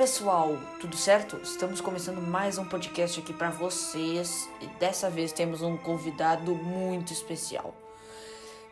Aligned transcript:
pessoal, 0.00 0.58
tudo 0.80 0.96
certo? 0.96 1.36
Estamos 1.42 1.80
começando 1.80 2.22
mais 2.22 2.56
um 2.56 2.64
podcast 2.64 3.20
aqui 3.20 3.34
para 3.34 3.50
vocês 3.50 4.48
e 4.60 4.66
dessa 4.78 5.10
vez 5.10 5.30
temos 5.30 5.60
um 5.60 5.76
convidado 5.76 6.54
muito 6.54 7.12
especial. 7.12 7.74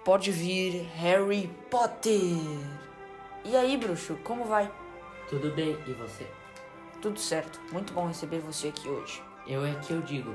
Pode 0.05 0.33
vir 0.33 0.89
Harry 0.95 1.55
Potter. 1.71 2.41
E 3.45 3.55
aí, 3.55 3.77
bruxo, 3.77 4.17
como 4.25 4.47
vai? 4.47 4.73
Tudo 5.29 5.55
bem, 5.55 5.79
e 5.87 5.93
você? 5.93 6.27
Tudo 7.03 7.21
certo. 7.21 7.61
Muito 7.73 7.93
bom 7.93 8.09
receber 8.09 8.39
você 8.41 8.69
aqui 8.69 8.89
hoje. 8.89 9.23
Eu 9.47 9.65
é 9.65 9.75
que 9.75 9.93
eu 9.93 10.01
digo, 10.01 10.35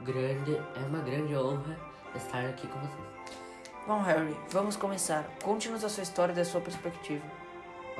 grande, 0.00 0.54
é 0.54 0.86
uma 0.86 1.00
grande 1.00 1.36
honra 1.36 1.76
estar 2.14 2.46
aqui 2.46 2.68
com 2.68 2.78
vocês. 2.78 3.36
Bom, 3.84 4.00
Harry, 4.02 4.36
vamos 4.48 4.76
começar. 4.76 5.24
Conte-nos 5.42 5.84
a 5.84 5.88
sua 5.88 6.04
história 6.04 6.34
da 6.34 6.44
sua 6.44 6.60
perspectiva. 6.60 7.24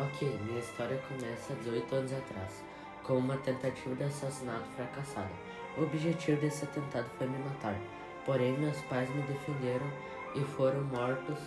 Ok, 0.02 0.26
minha 0.46 0.60
história 0.60 0.98
começa 1.06 1.52
18 1.56 1.94
anos 1.94 2.12
atrás, 2.14 2.64
com 3.02 3.18
uma 3.18 3.36
tentativa 3.36 3.94
de 3.94 4.04
assassinato 4.04 4.64
fracassada. 4.74 5.28
O 5.76 5.82
objetivo 5.82 6.40
desse 6.40 6.64
atentado 6.64 7.04
foi 7.18 7.26
me 7.26 7.36
matar, 7.40 7.76
porém 8.24 8.56
meus 8.56 8.80
pais 8.82 9.14
me 9.14 9.20
defenderam 9.24 9.86
e 10.34 10.40
foram 10.40 10.82
mortos 10.84 11.38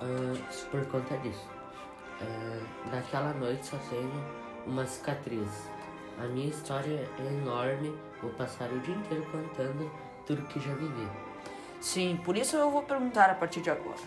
ah, 0.00 0.68
por 0.70 0.86
conta 0.86 1.16
disso. 1.18 1.48
Ah, 2.20 2.64
daquela 2.92 3.32
noite 3.32 3.66
só 3.66 3.76
tenho 3.90 4.24
uma 4.64 4.86
cicatriz. 4.86 5.68
A 6.20 6.26
minha 6.26 6.50
história 6.50 7.08
é 7.18 7.26
enorme, 7.26 7.98
vou 8.22 8.30
passar 8.34 8.70
o 8.70 8.78
dia 8.78 8.94
inteiro 8.94 9.26
contando 9.32 9.90
tudo 10.24 10.46
que 10.46 10.60
já 10.60 10.72
vivi. 10.74 11.08
Sim, 11.80 12.20
por 12.24 12.36
isso 12.36 12.54
eu 12.54 12.70
vou 12.70 12.84
perguntar 12.84 13.28
a 13.28 13.34
partir 13.34 13.60
de 13.60 13.70
agora. 13.70 13.98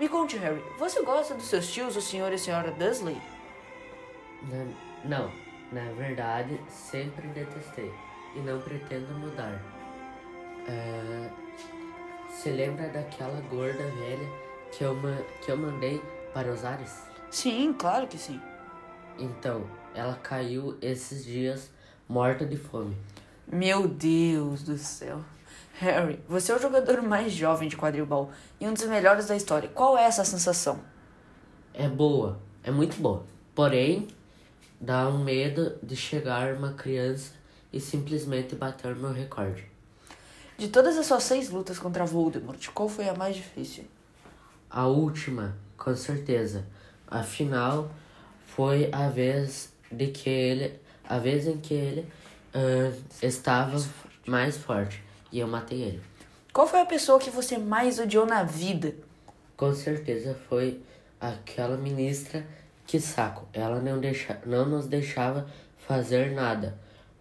Me 0.00 0.08
conte, 0.08 0.38
Harry, 0.38 0.64
você 0.78 1.02
gosta 1.02 1.34
dos 1.34 1.44
seus 1.44 1.70
tios, 1.70 1.94
o 1.94 2.00
senhor 2.00 2.32
e 2.32 2.36
a 2.36 2.38
senhora 2.38 2.70
Dursley? 2.70 3.20
Não, 5.04 5.30
na 5.70 5.92
verdade, 5.92 6.58
sempre 6.70 7.28
detestei 7.28 7.92
e 8.34 8.38
não 8.38 8.58
pretendo 8.62 9.12
mudar. 9.12 9.60
É, 10.66 11.28
se 12.30 12.48
lembra 12.48 12.88
daquela 12.88 13.42
gorda 13.42 13.76
velha 13.76 14.26
que 14.72 14.82
eu, 14.82 14.96
que 15.44 15.50
eu 15.50 15.58
mandei 15.58 16.02
para 16.32 16.50
os 16.50 16.64
ares? 16.64 17.02
Sim, 17.30 17.74
claro 17.74 18.06
que 18.06 18.16
sim. 18.16 18.40
Então, 19.18 19.66
ela 19.94 20.14
caiu 20.14 20.78
esses 20.80 21.26
dias 21.26 21.70
morta 22.08 22.46
de 22.46 22.56
fome. 22.56 22.96
Meu 23.46 23.86
Deus 23.86 24.62
do 24.62 24.78
céu. 24.78 25.20
Harry, 25.80 26.20
você 26.28 26.52
é 26.52 26.56
o 26.56 26.60
jogador 26.60 27.00
mais 27.00 27.32
jovem 27.32 27.66
de 27.66 27.74
quadribol 27.74 28.30
e 28.60 28.68
um 28.68 28.74
dos 28.74 28.84
melhores 28.84 29.28
da 29.28 29.34
história. 29.34 29.66
Qual 29.66 29.96
é 29.96 30.04
essa 30.04 30.22
sensação? 30.26 30.78
É 31.72 31.88
boa, 31.88 32.38
é 32.62 32.70
muito 32.70 33.00
boa. 33.00 33.24
Porém, 33.54 34.06
dá 34.78 35.08
um 35.08 35.24
medo 35.24 35.78
de 35.82 35.96
chegar 35.96 36.52
uma 36.52 36.74
criança 36.74 37.32
e 37.72 37.80
simplesmente 37.80 38.54
bater 38.54 38.94
meu 38.94 39.10
recorde. 39.10 39.64
De 40.58 40.68
todas 40.68 40.98
as 40.98 41.06
suas 41.06 41.22
seis 41.22 41.48
lutas 41.48 41.78
contra 41.78 42.04
Voldemort, 42.04 42.62
qual 42.74 42.86
foi 42.86 43.08
a 43.08 43.14
mais 43.14 43.34
difícil? 43.34 43.84
A 44.68 44.86
última, 44.86 45.56
com 45.78 45.96
certeza. 45.96 46.66
A 47.06 47.22
final 47.22 47.90
foi 48.48 48.90
a 48.92 49.08
vez 49.08 49.72
de 49.90 50.08
que 50.08 50.28
ele, 50.28 50.78
a 51.08 51.18
vez 51.18 51.46
em 51.46 51.56
que 51.56 51.72
ele 51.72 52.06
ah, 52.52 52.92
estava 53.22 53.82
mais 54.26 54.58
forte 54.58 55.08
e 55.32 55.38
eu 55.40 55.48
matei 55.48 55.82
ele. 55.82 56.02
Qual 56.52 56.66
foi 56.66 56.80
a 56.80 56.86
pessoa 56.86 57.18
que 57.18 57.30
você 57.30 57.58
mais 57.58 57.98
odiou 57.98 58.26
na 58.26 58.42
vida? 58.42 58.94
Com 59.56 59.72
certeza 59.72 60.36
foi 60.48 60.80
aquela 61.20 61.76
ministra 61.76 62.44
que 62.86 62.98
saco. 62.98 63.46
Ela 63.52 63.80
não 63.80 64.00
deixa, 64.00 64.40
não 64.44 64.66
nos 64.66 64.86
deixava 64.86 65.46
fazer 65.86 66.32
nada. 66.32 66.76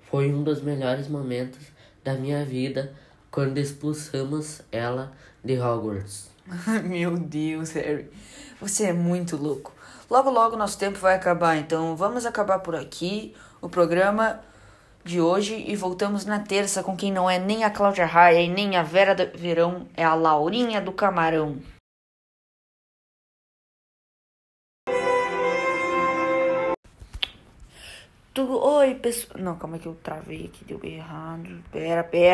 Foi 0.09 0.33
um 0.33 0.43
dos 0.43 0.61
melhores 0.61 1.07
momentos 1.07 1.59
da 2.03 2.15
minha 2.15 2.43
vida 2.43 2.93
quando 3.29 3.57
expulsamos 3.59 4.61
ela 4.71 5.11
de 5.43 5.59
Hogwarts. 5.59 6.29
Meu 6.83 7.15
Deus, 7.17 7.71
Harry. 7.73 8.09
Você 8.59 8.85
é 8.85 8.93
muito 8.93 9.37
louco. 9.37 9.71
Logo, 10.09 10.31
logo 10.31 10.57
nosso 10.57 10.77
tempo 10.77 10.97
vai 10.97 11.13
acabar, 11.13 11.55
então 11.57 11.95
vamos 11.95 12.25
acabar 12.25 12.59
por 12.59 12.75
aqui 12.75 13.35
o 13.61 13.69
programa 13.69 14.39
de 15.09 15.19
hoje 15.19 15.65
e 15.67 15.75
voltamos 15.75 16.23
na 16.23 16.39
terça 16.39 16.83
com 16.83 16.95
quem 16.95 17.11
não 17.11 17.27
é 17.27 17.39
nem 17.39 17.63
a 17.63 17.71
Cláudia 17.71 18.05
Raia 18.05 18.41
e 18.41 18.47
nem 18.47 18.77
a 18.77 18.83
Vera 18.83 19.15
do 19.15 19.25
Verão, 19.35 19.87
é 19.97 20.03
a 20.03 20.13
Laurinha 20.13 20.79
do 20.79 20.91
Camarão. 20.91 21.57
Oi, 28.37 28.95
pessoal. 28.95 29.43
Não, 29.43 29.57
calma 29.57 29.79
que 29.79 29.87
eu 29.87 29.95
travei 29.95 30.45
aqui, 30.45 30.63
deu 30.63 30.79
errado. 30.83 31.61
Pera, 31.71 32.03
pera. 32.03 32.27